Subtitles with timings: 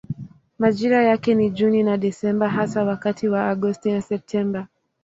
[0.59, 4.67] Majira yake ni Juni na Desemba hasa wakati wa Agosti na Septemba.